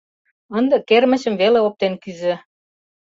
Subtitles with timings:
[0.57, 2.33] Ынде кермычым веле оптен кӱзӧ.